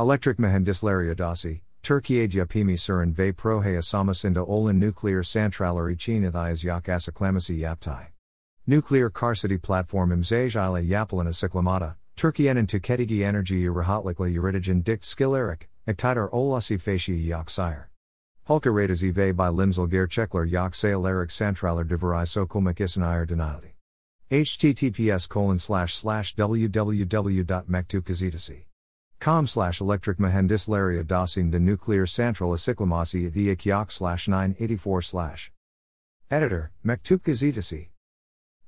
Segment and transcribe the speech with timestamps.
[0.00, 1.50] Elektrik Mühendisleri Odası,
[1.82, 7.92] Türkiye Yapimi Surin ve proje asamasında olan nükleer santraller için iddias yak açıklaması yaptı.
[8.66, 16.78] Nükleer Karşıtı Platform imzayla yapılan açıklamada, Türkiye'nin tüketici enerjiyi rahatlıkla üreticin dik skillerik, iktidar olası
[16.78, 17.88] faşiyi yak sayar.
[18.44, 23.74] Halka ratısı ve by gerçekler yak sayılarak santraller divari sokulmak isinayar denildi.
[24.30, 26.36] https colon slash slash
[29.24, 35.50] www.mektupgazetesi.com slash electric mühendisleri odasında the nuclear central asiklaması the yok slash 984 slash.
[36.30, 37.88] Editor, Mektup Gazetesi.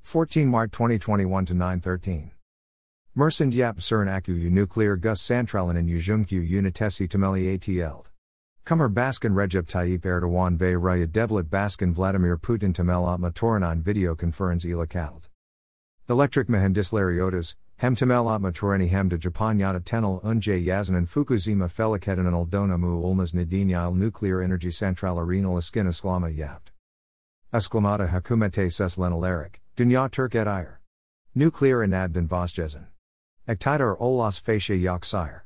[0.02, 2.30] 14 Mart 2021 to 913.
[3.14, 8.06] Mersend yap cern Akkuyu nuclear gus santralen ujungku unitesi temeli atl.
[8.64, 14.14] Kumar Baskin Recep Tayyip Erdoğan ve Raya Devlet Baskin Vladimir Putin temel atma toranan video
[14.14, 15.28] conference kalt.
[16.08, 22.32] Elektrik Mühendisleri Odası, hem temel atma toreni hem de Japanyada tenel unje yazanan Fukushima feliketanın
[22.32, 26.72] oldona mu ulmas nadinyal nuclear energy central arenal iskin islama yapt.
[27.52, 30.80] Esklamada Hukumete Seslenalarik, Dünya Türk et Ayer.
[31.34, 32.86] Nuclear inadden Vosjezen.
[33.46, 35.44] Ektidar Olas Facia Yok Sire.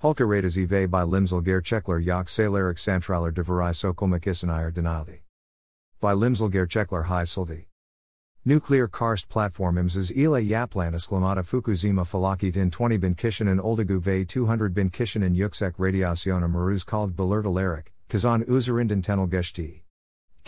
[0.00, 5.22] Hulka Radazi by Limsel Gerçekler Yok Saylarik Santraler Divari Sokulmak Isinayer Denali.
[6.00, 7.64] By Limsel Gerçekler High Silvi.
[8.46, 14.20] Nükleer Karşıtı Platform imzes ile yaplan esklamada Fukushima falakit in 20 bin kişinin oldugu ve
[14.20, 19.84] 200 bin kishin and yüksek radiaciona maruz called kaldı belirtilerek, kazan üzerinden tenel geçti.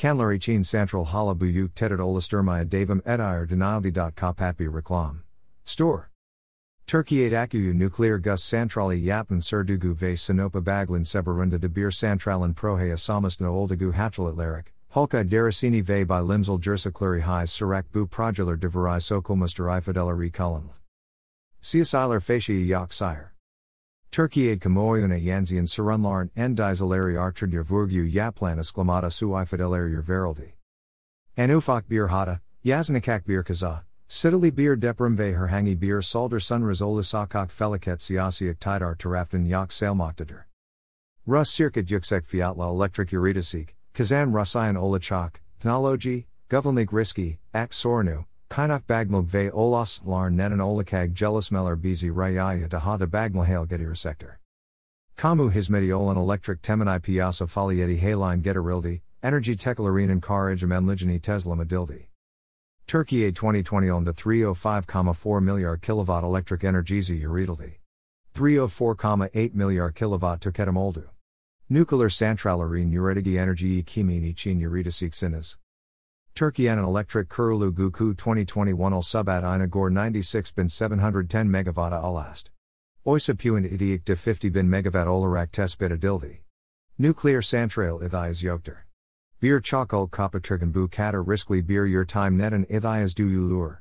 [0.00, 4.14] Kanlar için Central hala büyük tehdit oluşturmaya devam ediyor denildi.
[4.14, 5.16] Kapatbi reklam.
[5.64, 6.02] Store.
[6.86, 12.92] Türkiye aküyü nükleer gus santrali yapan serdugu ve sinopa baglin seberunda de bir santralin prohe
[12.92, 19.78] asamasna oldugu hatchalatlarik, hulka derisini ve by limsel jersakleri high sirak bu progelar divari sokulmuster
[19.78, 20.70] ifideleri kalın.
[21.60, 23.30] Siasiler facia yok sire.
[24.10, 30.54] Türkiye kamuoyuna yanzian sarunlarn endizeleri artırdır vurgu yaplan esklamada su ifideleri verildi.
[31.36, 36.82] En ufak bir hata, yaznikak bir kaza, Sidali bir deprem ve herhangi bir salder sunraz
[36.82, 40.46] olasakak feliket siyasi iktidar taraftan yok sailmaktadır.
[41.28, 48.86] Rus circuit yüksek fiyatla elektrik üretisik, kazan rusayan olacak, teknoloji, governlik riski, ak sorunu, kaynak
[48.86, 54.36] bagmog ve olaslar neden olakag gelismeler bizi rayaya daha da bagmahale getirecektir.
[55.16, 62.06] Kamu hizmeti olan elektrik temini piyasa faaliyeti haline getirildi, enerji teklarinin karajamenligini teslim edildi.
[62.86, 67.80] Türkiye 2020 on 305,4 milyar kilowatt electric enerjisi üretildi.
[68.34, 71.15] 304,8 milyar kilowatt tüketim oldu.
[71.68, 75.58] Nuclear santrallerin üretigi enerjiyi kimin için üreteceksiniz.
[76.34, 82.50] Türkiye'nin elektrik kurulu guku 2021 ol subat ina gor 96.710 megawatt alast.
[83.04, 86.44] Oysa puin idiik de 50 bin megawatt olarak tespit edildi.
[86.98, 88.76] Nuclear santral ithias yoktur.
[89.42, 93.80] Bir çakal kapatırgan bu kadar riskli bir yer time neden ithias du ulur.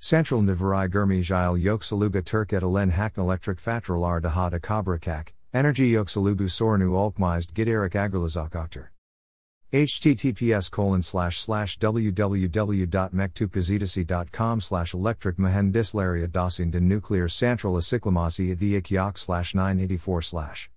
[0.00, 1.22] Central nivari germi
[1.62, 7.54] yok saluga Türk et alen hakn electric fatralar daha da kabrakak, enerji yoksalugu sorunu olkmized
[7.54, 8.88] giderik agrilazakoktur.
[9.72, 18.76] https colon slash slash www.mektupgazetesi.com slash electric mühendisleri dasin de nuclear central asiklamasi the
[19.16, 20.70] slash 984 slash